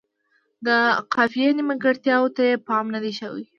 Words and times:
د 0.65 0.67
قافیې 1.13 1.49
نیمګړتیاوو 1.57 2.33
ته 2.35 2.41
یې 2.49 2.55
پام 2.67 2.85
نه 2.93 2.99
دی 3.03 3.13
شوی. 3.19 3.43